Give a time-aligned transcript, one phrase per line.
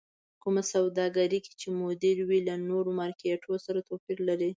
[0.43, 4.49] کومه سوداګرۍ کې چې مدير وي له نور مارکېټ سره توپير لري.